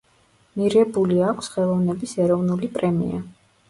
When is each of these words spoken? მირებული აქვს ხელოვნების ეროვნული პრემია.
მირებული 0.61 1.21
აქვს 1.29 1.53
ხელოვნების 1.59 2.19
ეროვნული 2.27 2.75
პრემია. 2.79 3.27